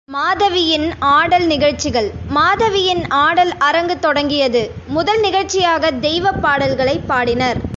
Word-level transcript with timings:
மாதவியின் 0.09 0.85
ஆடல் 1.09 1.45
நிகழ்ச்சிகள் 1.45 2.07
மாதவியின் 2.29 3.03
ஆடல் 3.17 3.53
அரங்கு 3.59 3.99
தொடங்கியது 3.99 4.63
முதல் 4.87 5.21
நிகழ்ச்சியாகத் 5.21 5.99
தெய்வப் 6.01 6.41
பாடல்களைப் 6.41 7.07
பாடினர். 7.07 7.61